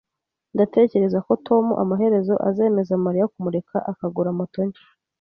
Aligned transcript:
Ndatekereza 0.53 1.17
ko 1.27 1.33
Tom 1.47 1.65
amaherezo 1.83 2.33
azemeza 2.49 3.01
Mariya 3.05 3.31
kumureka 3.33 3.77
akagura 3.91 4.29
moto 4.39 4.59
nshya 4.67 4.85